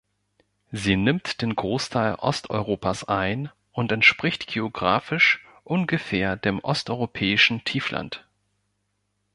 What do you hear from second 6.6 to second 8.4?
Osteuropäischen Tiefland.